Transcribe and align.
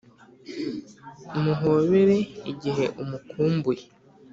muhobere 1.41 2.17
igihe 2.51 2.85
umukumbuye 3.01 3.85